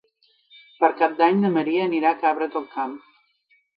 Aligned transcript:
Per 0.77 0.87
Cap 1.01 1.13
d'Any 1.21 1.37
na 1.43 1.53
Maria 1.59 1.85
anirà 1.91 2.09
a 2.13 2.19
Cabra 2.25 2.49
del 2.57 2.67
Camp. 2.77 2.97